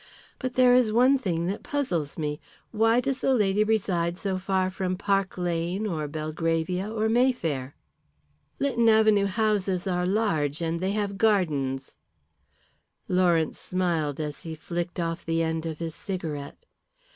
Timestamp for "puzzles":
1.61-2.17